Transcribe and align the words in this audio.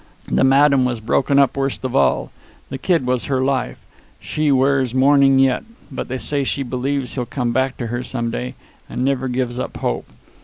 The 0.27 0.43
madam 0.43 0.83
was 0.83 0.99
broken 0.99 1.37
up 1.37 1.55
worst 1.55 1.85
of 1.85 1.95
all. 1.95 2.31
The 2.71 2.79
kid 2.79 3.05
was 3.05 3.25
her 3.25 3.39
life. 3.43 3.77
She 4.19 4.51
wears 4.51 4.95
mourning 4.95 5.37
yet. 5.37 5.63
But 5.91 6.07
they 6.07 6.17
say 6.17 6.43
she 6.43 6.63
believes 6.63 7.13
he'll 7.13 7.27
come 7.27 7.51
back 7.51 7.77
to 7.77 7.85
her 7.85 8.01
some 8.03 8.31
day, 8.31 8.55
and 8.89 9.05
never 9.05 9.27
gives 9.27 9.59
up 9.59 9.77
hope. 9.77 10.07